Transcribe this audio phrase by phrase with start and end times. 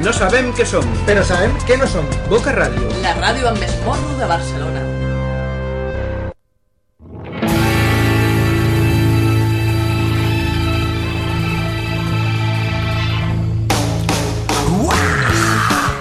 [0.00, 0.86] No sabem què som.
[1.04, 2.06] Però sabem que no som.
[2.30, 2.86] Boca Ràdio.
[3.04, 4.80] La ràdio amb més morro de Barcelona.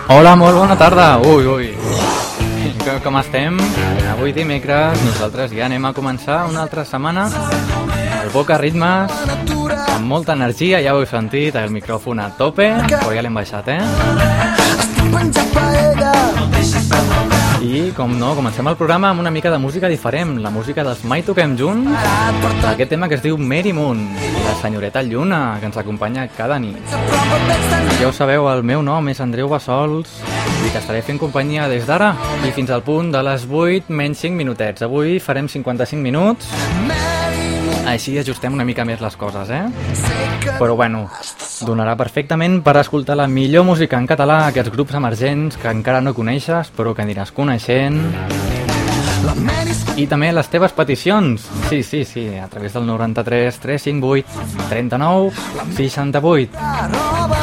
[0.10, 1.10] Hola, molt bona tarda.
[1.28, 1.68] Ui, ui.
[2.86, 3.60] Com, com estem?
[4.16, 7.28] Avui dimecres nosaltres ja anem a començar una altra setmana
[8.24, 9.49] al Boca Ritmes
[10.00, 13.68] amb molta energia, ja ho heu sentit, el micròfon a tope, però ja l'hem baixat,
[13.68, 13.80] eh?
[17.60, 21.04] I, com no, comencem el programa amb una mica de música diferent, la música dels
[21.04, 21.92] Mai Toquem Junts,
[22.72, 24.06] aquest tema que es diu Mary Moon,
[24.46, 26.96] la senyoreta Lluna, que ens acompanya cada nit.
[28.00, 30.22] Ja ho sabeu, el meu nom és Andreu Bassols
[30.64, 32.14] i que estaré fent companyia des d'ara
[32.48, 34.88] i fins al punt de les 8 menys 5 minutets.
[34.88, 36.48] Avui farem 55 minuts,
[37.94, 39.64] així ajustem una mica més les coses, eh?
[40.60, 41.06] Però bueno,
[41.66, 46.16] donarà perfectament per escoltar la millor música en català, aquests grups emergents que encara no
[46.18, 48.00] coneixes, però que aniràs coneixent.
[50.00, 51.44] I també les teves peticions.
[51.68, 55.34] Sí, sí, sí, a través del 93 358 39
[55.76, 56.56] 68.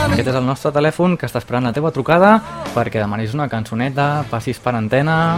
[0.06, 2.38] Aquest és el nostre telèfon que està esperant la teva trucada
[2.72, 5.36] perquè demanis una cançoneta, passis per antena...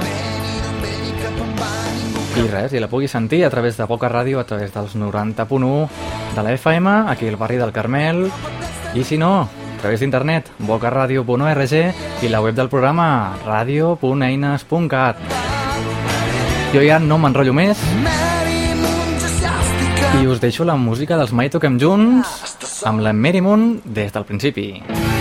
[2.38, 5.88] I res, i la puguis sentir a través de Boca Ràdio, a través dels 90.1
[6.36, 8.28] de la FM, aquí al barri del Carmel,
[8.94, 11.74] i si no, a través d'internet, bocaradio.org
[12.22, 15.22] i la web del programa, radio.eines.cat.
[16.74, 17.80] Jo ja no m'enrotllo més
[20.18, 24.26] i us deixo la música dels Mai Toquem Junts amb la Mary Moon des del
[24.28, 24.72] principi.
[24.86, 25.17] La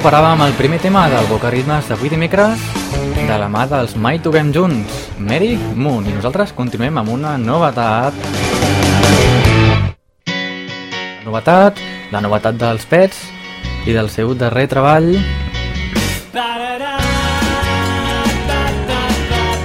[0.00, 2.62] recuperàvem el primer tema del Boca Ritmes d'avui dimecres
[3.28, 6.06] de la mà dels Mai Toquem Junts, Mary Moon.
[6.08, 8.16] I nosaltres continuem amb una novetat.
[10.24, 11.84] La novetat,
[12.16, 13.20] la novetat dels pets
[13.84, 15.10] i del seu darrer treball.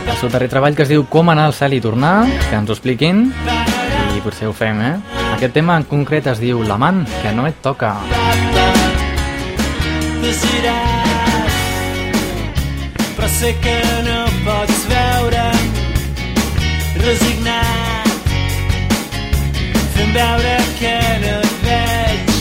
[0.04, 2.68] És seu darrer treball que es diu Com anar al cel i tornar, que ens
[2.68, 4.96] ho expliquin i potser ho fem, eh?
[5.38, 7.96] Aquest tema en concret es diu L'amant que no et toca.
[10.26, 11.58] Desiràs,
[13.16, 13.76] però sé que
[14.08, 15.44] no pots veure
[17.04, 18.32] resignat.
[19.94, 20.96] Fent veure que
[21.26, 22.34] no et veig.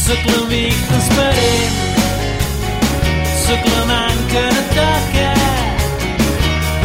[0.00, 1.76] Sóc l'amic transparent.
[3.42, 5.28] Sóc l'amant que no toca.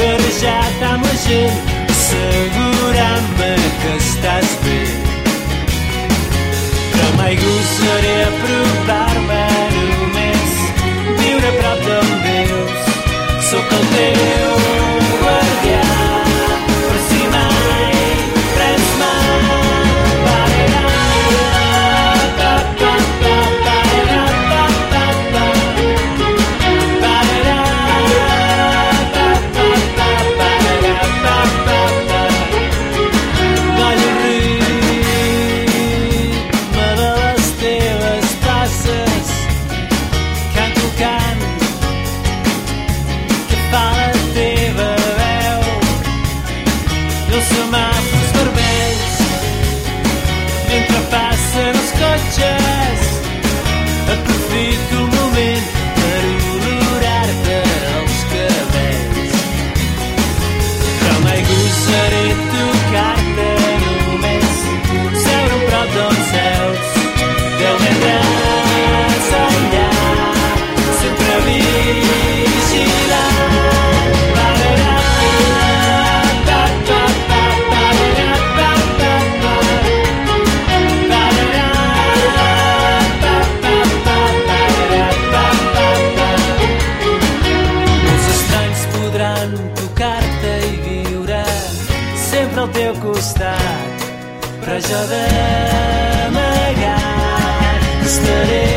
[0.02, 3.54] Barrejat amb la gent assegurant-me
[3.86, 4.80] que estàs bé.
[6.92, 8.31] Però mai gosaré
[11.58, 12.48] pra também.
[13.42, 14.51] Sou canteiro.
[93.62, 94.02] Costat,
[94.62, 96.52] però jo d'amagat
[98.08, 98.68] estaré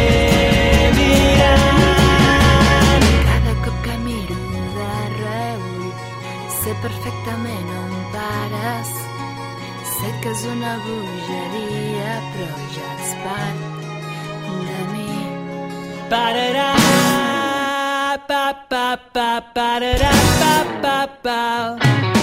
[0.97, 1.83] mirant.
[3.29, 4.39] Cada cop que miro
[4.77, 5.85] de reull
[6.61, 8.91] sé perfectament on pares
[9.95, 13.61] sé que és una bogeria però ja ets part
[14.69, 15.13] de mi
[16.11, 16.73] Pararà,
[18.29, 21.41] pa, pa, pa, pararà, pa, pa, pa.
[21.81, 22.14] Pararà,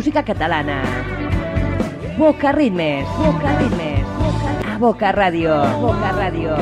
[0.00, 0.80] música catalana.
[2.16, 3.06] Boca Ritmes.
[3.18, 4.00] Boca Ritmes.
[4.64, 5.52] A Boca Ràdio.
[5.76, 6.56] Boca Ràdio.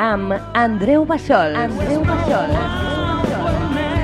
[0.00, 1.60] Amb Andreu Bassols.
[1.60, 2.56] Andreu Bassols.
[2.56, 4.00] llunyet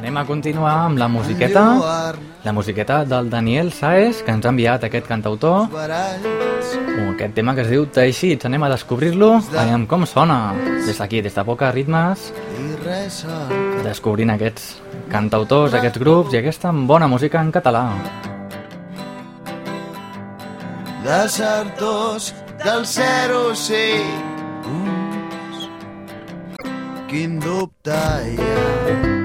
[0.00, 1.66] Anem a continuar amb la musiqueta,
[2.46, 5.66] la musiqueta del Daniel Saez, que ens ha enviat aquest cantautor,
[7.10, 8.46] aquest tema que es diu Teixits.
[8.46, 10.54] Anem a descobrir-lo, veiem com sona.
[10.86, 12.30] Des d'aquí, des de Boca Ritmes,
[13.82, 14.76] descobrint aquests
[15.10, 17.82] cantautors, aquests grups i aquesta bona música en català.
[21.02, 22.30] Desertors
[22.62, 24.22] del 06
[27.10, 28.00] Quin dubte
[28.30, 29.15] hi ha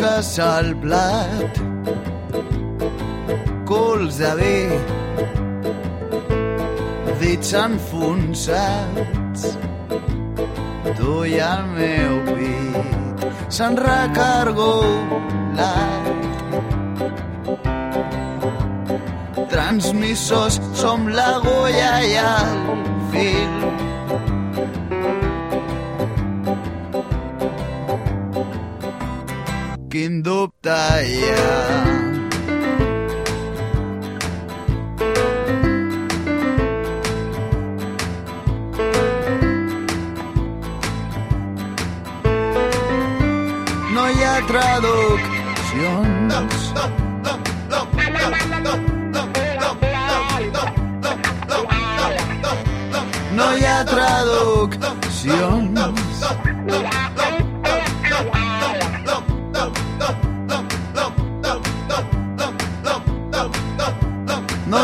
[0.00, 1.58] mosques al plat,
[3.68, 4.68] cols de vi,
[7.20, 9.42] dits enfonsats.
[10.96, 14.88] Tu i el meu pit s'han recargolat.
[19.52, 22.50] Transmissors som l'agulla i el
[23.12, 23.89] fil.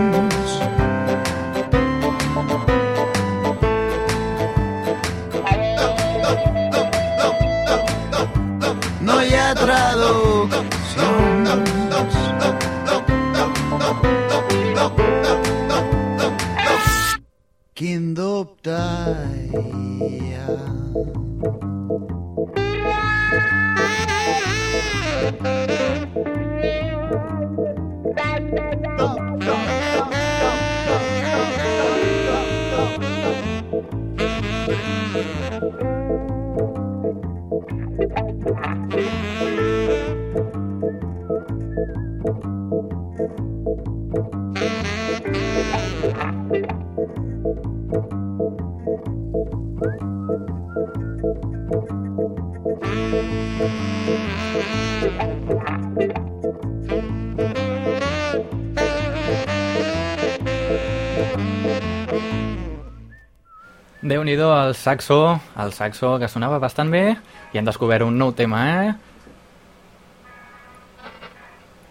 [64.28, 67.16] nhi el saxo, el saxo que sonava bastant bé
[67.52, 68.92] i hem descobert un nou tema, eh?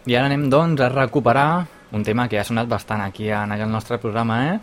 [0.06, 3.72] I ara anem, doncs, a recuperar un tema que ha sonat bastant aquí en el
[3.72, 4.60] nostre programa, eh?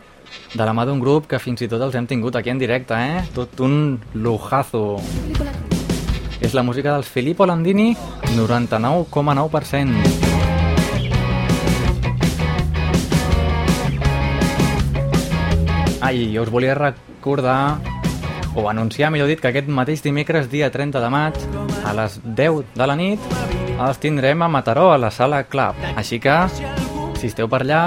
[0.54, 2.94] De la mà d'un grup que fins i tot els hem tingut aquí en directe,
[2.94, 3.24] eh?
[3.34, 5.00] Tot un lujazo.
[6.40, 7.96] És la música dels Filippo Landini,
[8.36, 10.23] 99,9%.
[16.14, 17.80] Jo us volia recordar
[18.54, 21.38] o anunciar, millor dit, que aquest mateix dimecres, dia 30 de maig,
[21.85, 23.35] a les 10 de la nit,
[23.75, 25.75] els tindrem a Mataró, a la sala Club.
[25.99, 26.37] Així que,
[27.18, 27.83] si esteu per allà,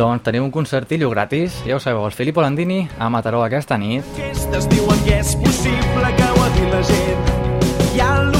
[0.00, 1.60] doncs teniu un concertillo gratis.
[1.66, 4.08] Ja ho sabeu, el Filippo Landini a Mataró aquesta nit.
[4.16, 7.32] Aquestes diuen que és possible que ho ha dit la gent.
[8.00, 8.31] Ha el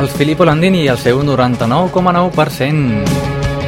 [0.00, 3.04] els Filippo Landini i el seu 99,9%.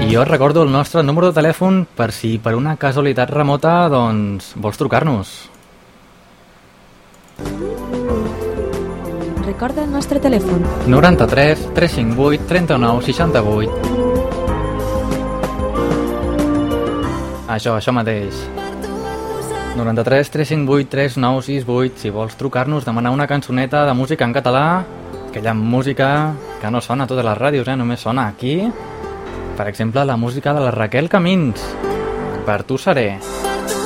[0.00, 4.54] I jo recordo el nostre número de telèfon per si per una casualitat remota doncs
[4.56, 5.50] vols trucar-nos.
[9.44, 10.64] Recorda el nostre telèfon.
[10.88, 13.70] 93 358 39 68
[17.52, 18.32] Això, això mateix.
[19.76, 24.84] 93 358 3968 si vols trucar-nos, demanar una cançoneta de música en català,
[25.32, 27.76] aquella música que no sona a totes les ràdios, eh?
[27.80, 28.58] només sona aquí.
[29.56, 31.62] Per exemple, la música de la Raquel Camins.
[32.44, 33.16] Per tu seré.
[33.16, 33.81] Aquí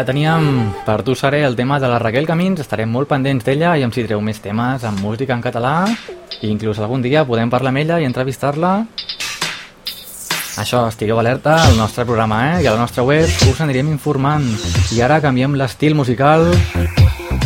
[0.00, 3.74] la teníem, per tu seré el tema de la Raquel Camins, estarem molt pendents d'ella
[3.76, 5.74] i em citreu més temes amb música en català
[6.40, 8.72] i inclús algun dia podem parlar amb ella i entrevistar-la.
[10.56, 12.64] Això, estigueu alerta al nostre programa, eh?
[12.64, 14.48] I a la nostra web us anirem informant.
[14.96, 16.48] I ara canviem l'estil musical,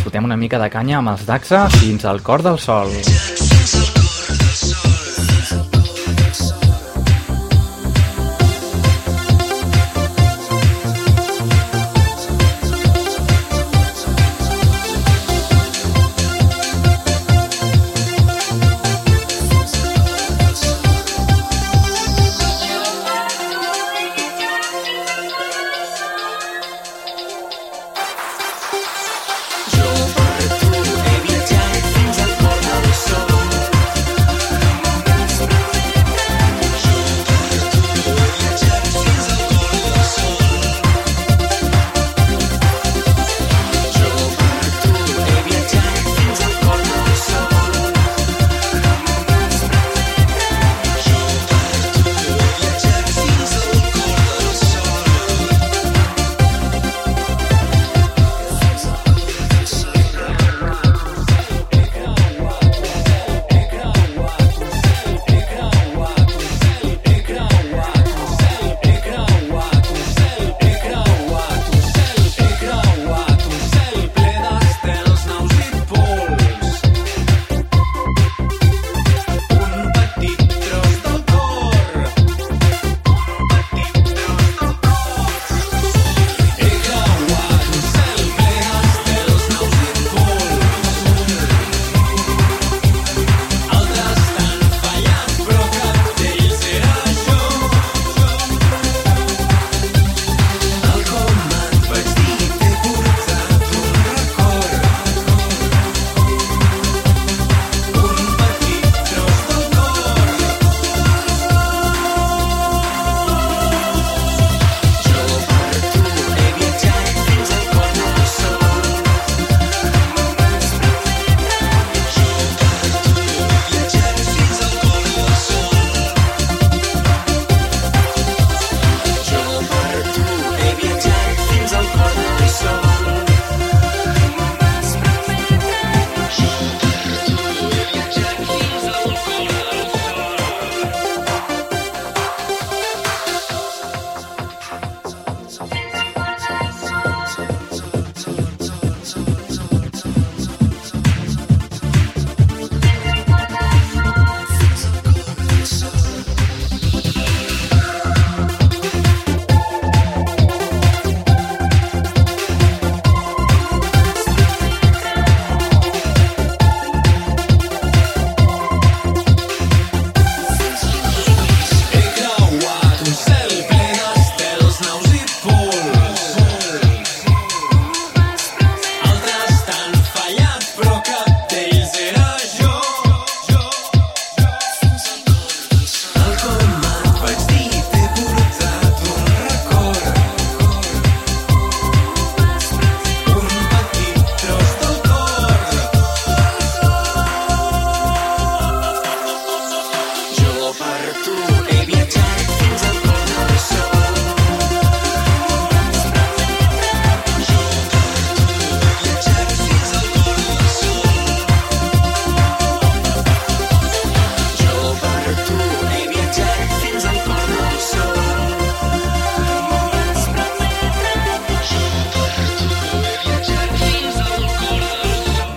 [0.04, 2.94] fotem una mica de canya amb els Daxa fins al cor del sol.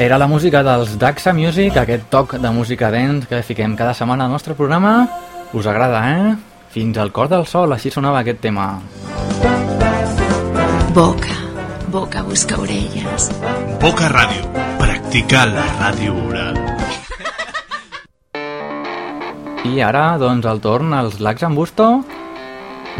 [0.07, 4.23] Era la música dels Daxa Music, aquest toc de música dents que fiquem cada setmana
[4.23, 5.01] al nostre programa.
[5.51, 6.29] Us agrada, eh?
[6.71, 8.69] Fins al cor del sol, així sonava aquest tema.
[10.95, 11.35] Boca,
[11.91, 13.27] boca busca orelles.
[13.83, 14.47] Boca Ràdio.
[14.79, 16.63] Practica la ràdio oral.
[19.67, 21.89] I ara, doncs, el torn als Lacs en Busto,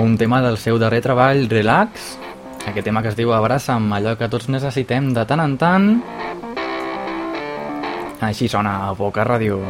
[0.04, 2.18] un tema del seu darrer treball, Relax,
[2.68, 5.92] aquest tema que es diu Abraça'm, allò que tots necessitem de tant en tant.
[8.20, 9.62] Així sona a Boca Ràdio.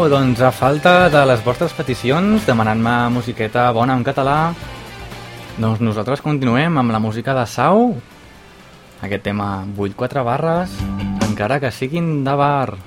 [0.00, 4.54] Bueno, doncs a falta de les vostres peticions, demanant-me musiqueta bona en català,
[5.60, 7.98] doncs nosaltres continuem amb la música de Sau.
[9.04, 10.72] Aquest tema, vull quatre barres,
[11.28, 12.78] encara que siguin de bar.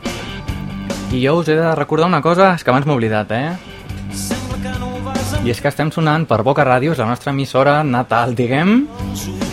[1.14, 3.54] I jo us he de recordar una cosa, és que abans m'he oblidat, eh?
[5.46, 8.88] I és que estem sonant per Boca Ràdio, és la nostra emissora natal, diguem,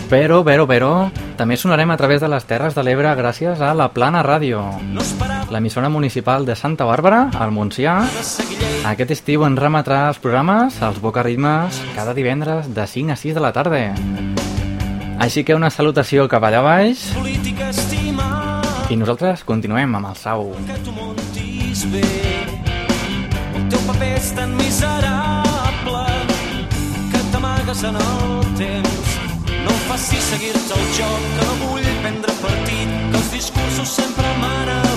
[0.09, 0.95] però, però, però,
[1.37, 4.65] també sonarem a través de les Terres de l'Ebre gràcies a la Plana Ràdio,
[5.51, 7.99] l'emissora municipal de Santa Bàrbara, al Montsià,
[8.81, 13.35] Aquest estiu ens remetrà els programes, els Boca Ritmes, cada divendres de 5 a 6
[13.37, 13.81] de la tarda.
[15.21, 17.03] Així que una salutació cap allà baix
[18.89, 20.49] i nosaltres continuem amb el Sau.
[20.65, 22.01] que tu montis bé.
[23.53, 26.05] El teu paper és tan miserable
[27.13, 29.17] que t'amagues en el temps.
[29.61, 34.90] No facis seguir-te el joc, que no vull prendre partit, que els discursos sempre m'han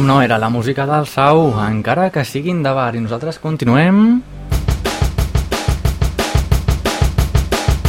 [0.00, 2.94] Com no, era la música del Sau, encara que siguin de bar.
[2.96, 4.22] I nosaltres continuem...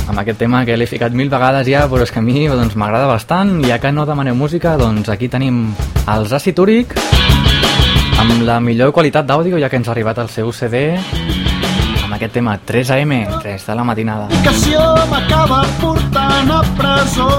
[0.10, 2.76] amb aquest tema que l'he ficat mil vegades ja, però és que a mi doncs,
[2.76, 3.62] m'agrada bastant.
[3.64, 5.70] Ja que no demaneu música, doncs aquí tenim
[6.04, 6.98] els Acid Úric,
[8.20, 10.90] amb la millor qualitat d'àudio, ja que ens ha arribat el seu CD,
[12.04, 14.28] amb aquest tema 3am, 3 de la matinada.
[14.36, 14.84] Educació
[15.16, 17.32] m'acaba portant a presó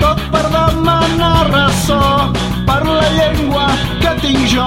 [0.00, 2.30] tot per demanar ressò
[2.66, 3.66] per la llengua
[4.00, 4.66] que tinc jo.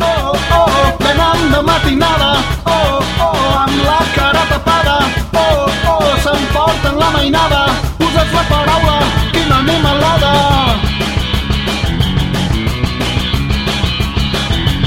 [0.00, 2.32] Oh, oh, venen de matinada.
[2.64, 4.96] Oh, oh, amb la cara tapada.
[5.32, 7.62] Oh, oh, s'emporten la mainada.
[7.98, 8.98] Uses la paraula
[9.32, 10.32] quina animalada.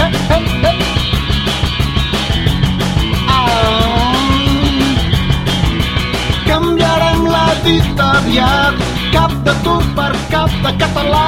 [0.05, 0.75] Eh.
[6.47, 8.94] Canviarem la dita aviat
[9.25, 11.27] cap de turc per cap de català.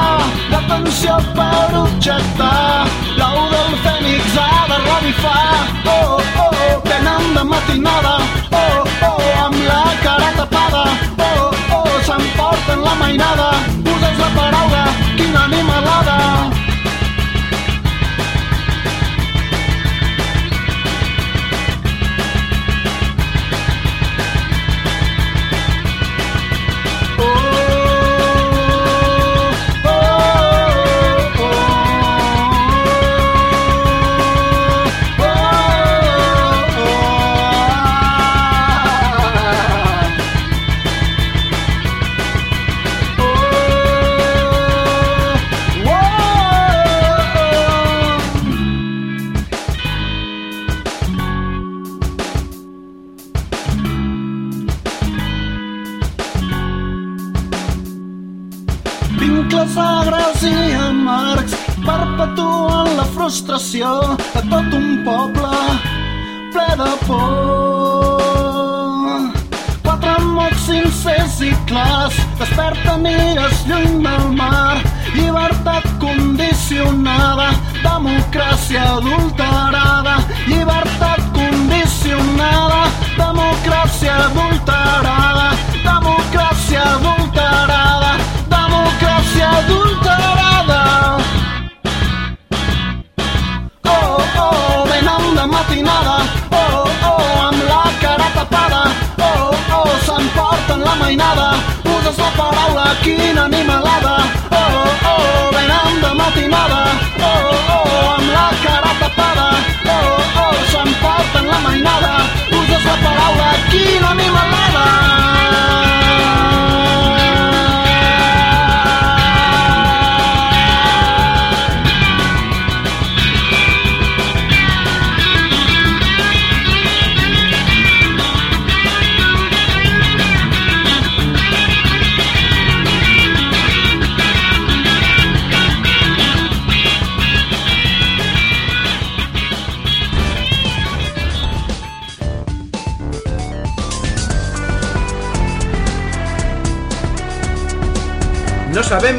[0.51, 2.85] D'atenció per objectar
[3.19, 5.47] l'ou del fènix ha de revifar.
[5.95, 8.15] Oh, oh, oh, venen de matinada.
[8.61, 10.85] Oh, oh, amb la cara tapada.
[11.29, 13.51] Oh, oh, s'emporten la mainada.
[13.95, 16.26] Uses la paraula quina animalada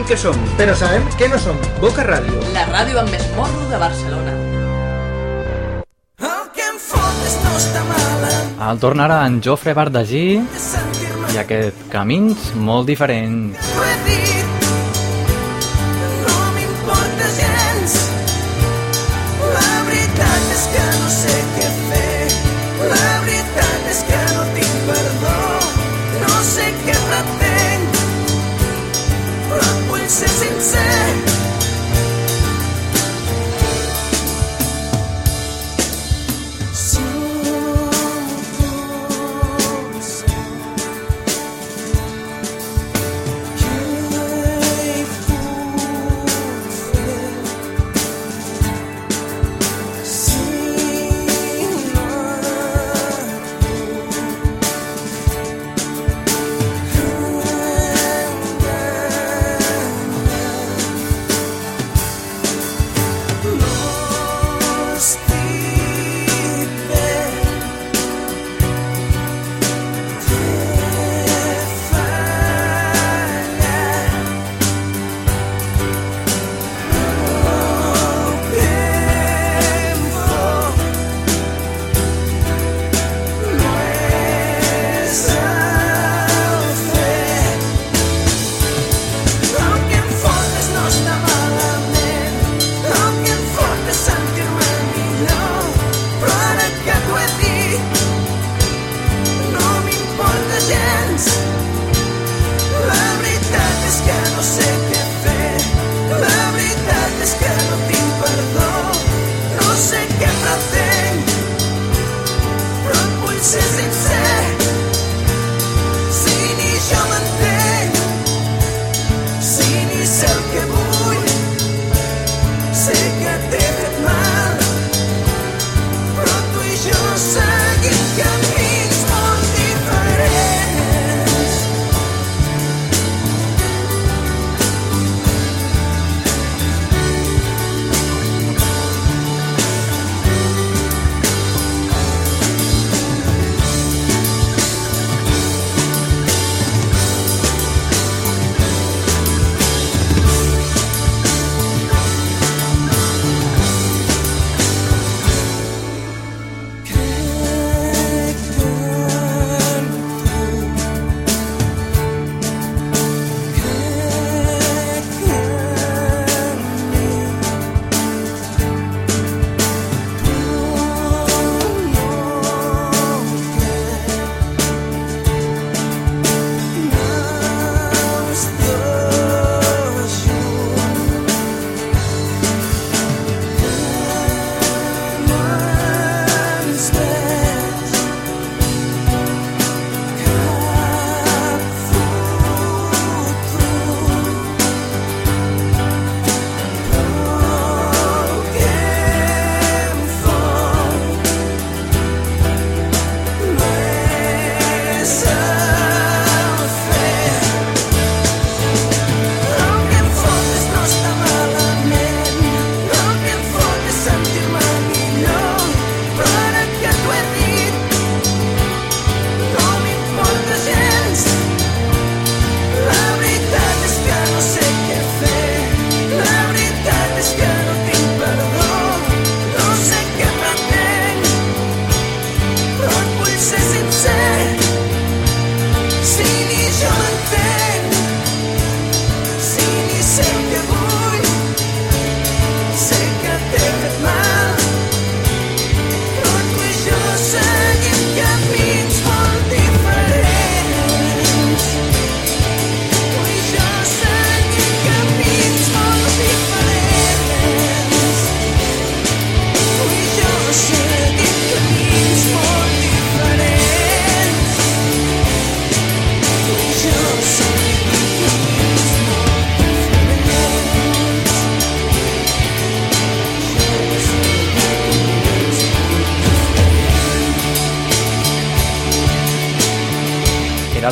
[0.08, 1.56] que som, però sabem que no som.
[1.82, 2.38] Boca Ràdio.
[2.54, 4.32] La ràdio amb més morro de Barcelona.
[6.24, 8.54] El que em fotes no està malament.
[8.70, 14.07] El tornarà en Jofre Bardagí i aquest Camins molt diferents.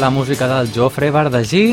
[0.06, 1.64] La música del Jofre Bardagí.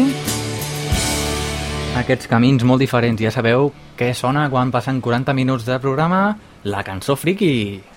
[2.01, 3.21] Aquests camins molt diferents.
[3.21, 3.69] Ja sabeu
[3.99, 6.25] què sona quan passen 40 minuts de programa?
[6.65, 7.92] La cançó friki.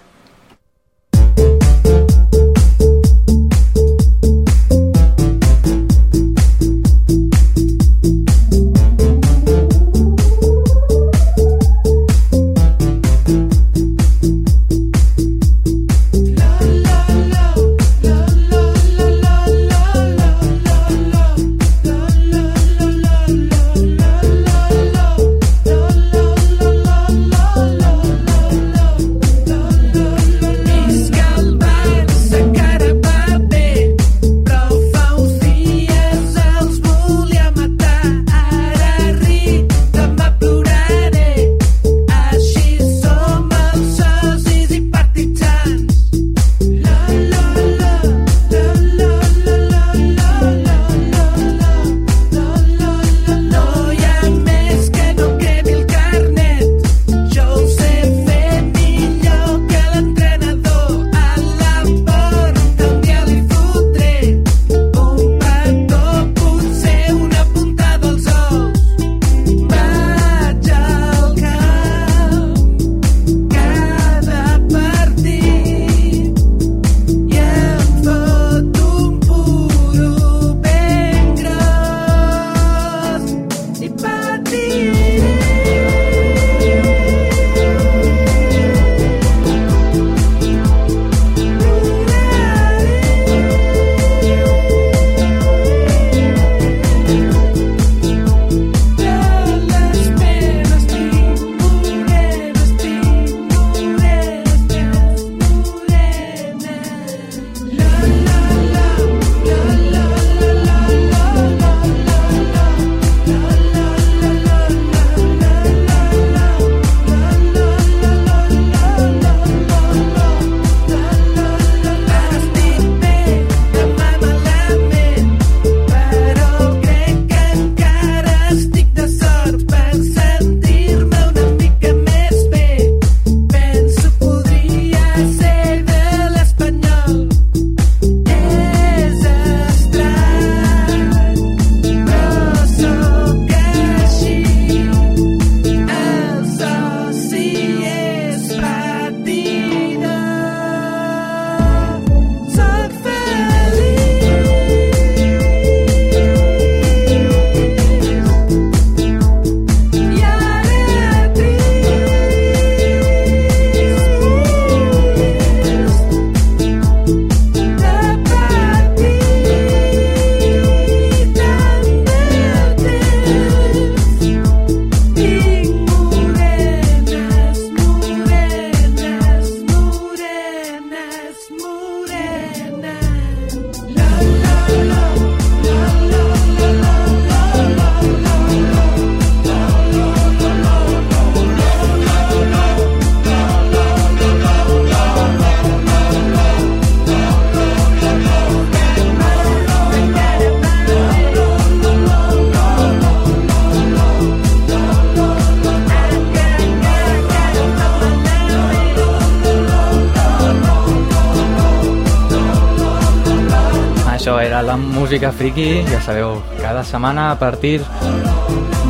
[214.27, 217.77] Això era la música friki, ja sabeu, cada setmana a partir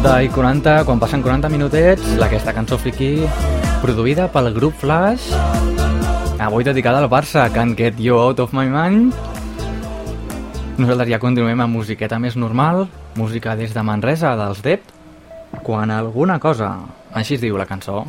[0.01, 3.11] de 40, quan passen 40 minutets, aquesta cançó friki
[3.83, 5.27] produïda pel grup Flash,
[6.41, 9.13] avui dedicada al Barça, Can't Get You Out of My Mind.
[10.81, 12.87] Nosaltres ja continuem amb musiqueta més normal,
[13.21, 14.89] música des de Manresa, dels Dept,
[15.61, 16.79] quan alguna cosa,
[17.13, 18.07] així es diu la cançó.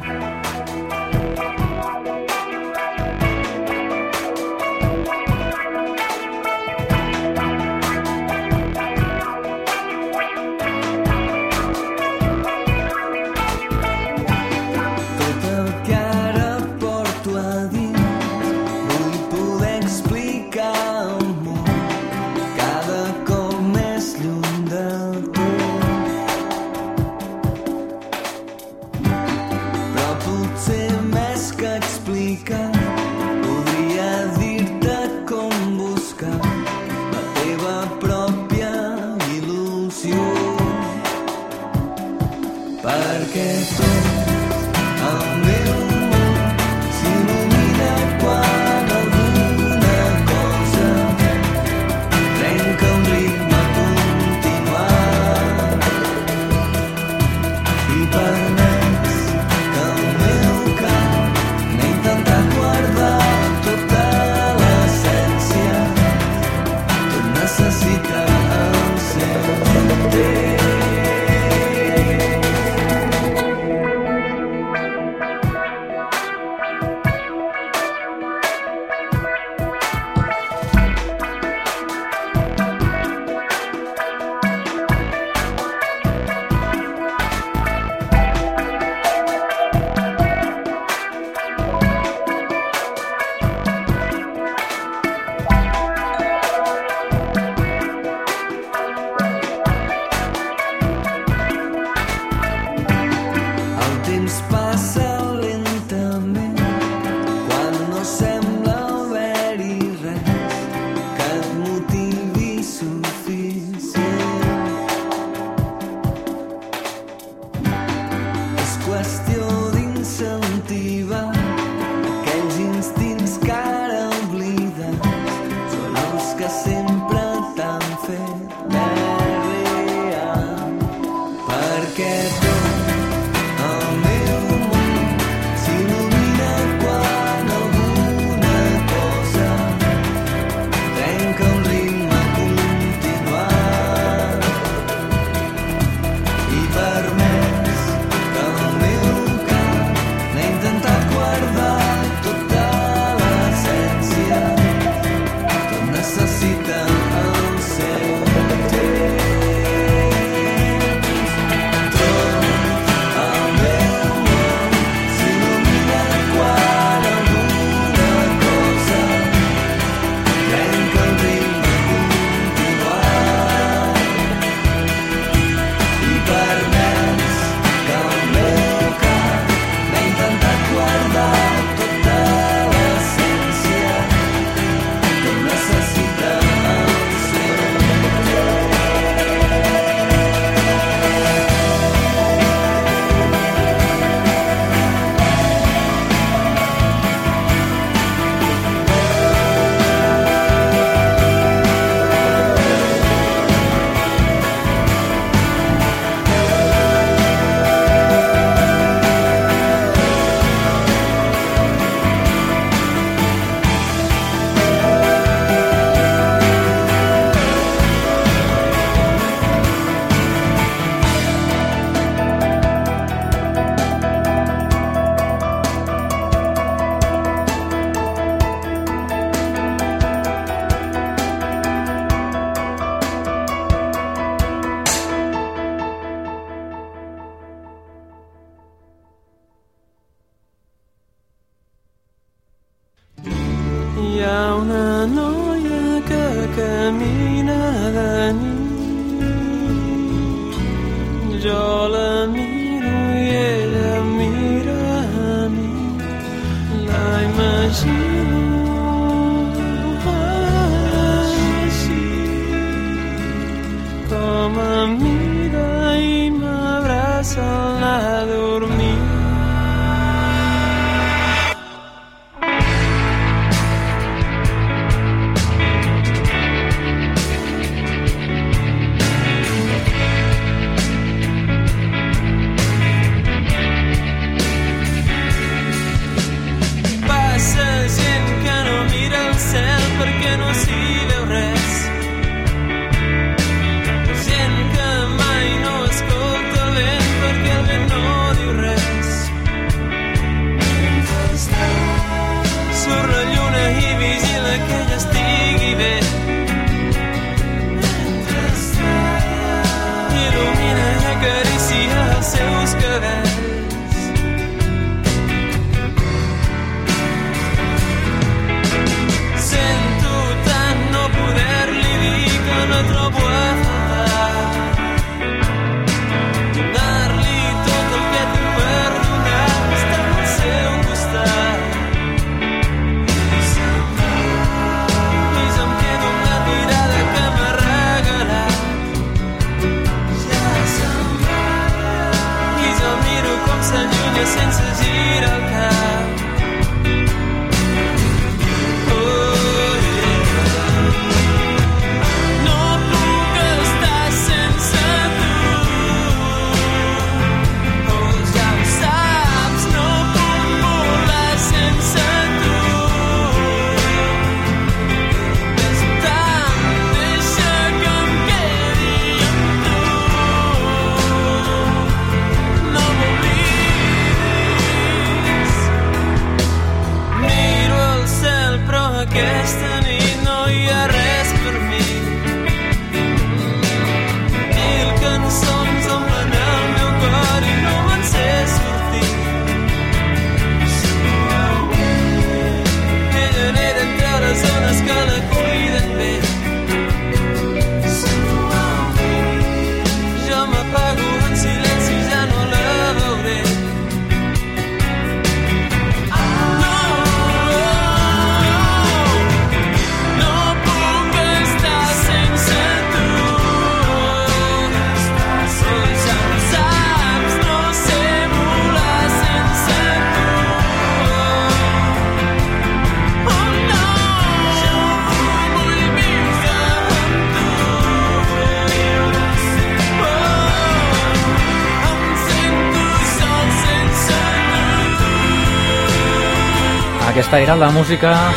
[437.40, 438.32] era la música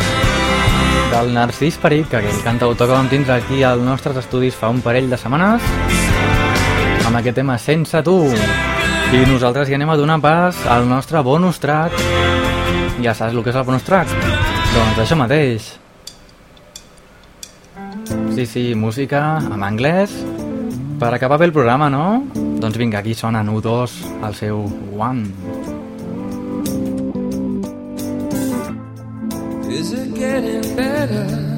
[1.11, 4.81] del Narcís Perit, que aquell cantautor que vam tindre aquí als nostres estudis fa un
[4.85, 5.65] parell de setmanes,
[7.07, 8.17] amb aquest tema Sense tu.
[8.29, 11.97] I nosaltres hi anem a donar pas al nostre bonus track.
[13.01, 14.13] Ja saps el que és el bonus track?
[14.75, 15.71] Doncs això mateix.
[18.35, 20.13] Sí, sí, música en anglès.
[21.01, 22.21] Per acabar bé el programa, no?
[22.35, 25.60] Doncs vinga, aquí sonen U2 al seu One.
[30.21, 31.50] getting better.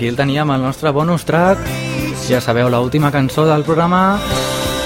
[0.00, 1.60] Aquí el teníem, el nostre bonus track.
[2.24, 4.16] Ja sabeu, l última cançó del programa.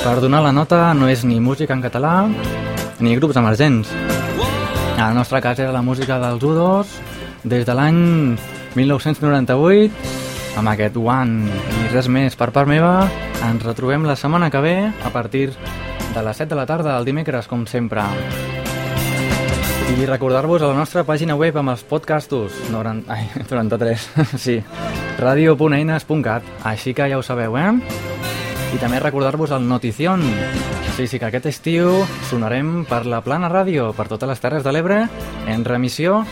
[0.02, 2.26] Per donar la nota no és ni música en català
[2.98, 3.92] ni grups emergents.
[4.96, 6.90] En el nostre cas era la música dels U2
[7.44, 8.34] des de l'any
[8.74, 13.06] 1998 amb aquest One i res més per part meva.
[13.38, 15.52] Ens retrobem la setmana que ve a partir
[16.10, 18.02] de les 7 de la tarda del dimecres, com sempre.
[19.94, 24.06] I recordar-vos a la nostra pàgina web amb els podcastos 90, ai, 93,
[24.44, 24.56] sí,
[25.20, 27.70] radio.eines.cat, així que ja ho sabeu, eh?
[28.74, 30.24] I també recordar-vos el Notición.
[30.96, 34.74] Sí, sí, que aquest estiu sonarem per la Plana Ràdio, per totes les Terres de
[34.74, 35.04] l'Ebre,
[35.50, 36.24] en remissió,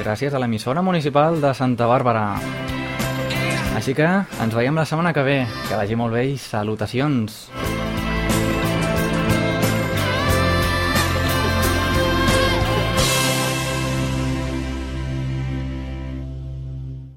[0.00, 2.26] gràcies a l'emissora municipal de Santa Bàrbara.
[3.76, 5.38] Així que ens veiem la setmana que ve.
[5.68, 7.46] Que vagi molt bé i salutacions.